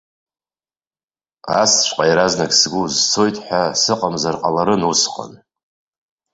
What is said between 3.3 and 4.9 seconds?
ҳәа сыҟамзар ҟаларын